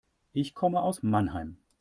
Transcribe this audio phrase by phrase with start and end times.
[0.33, 1.57] Ich komme aus Mannheim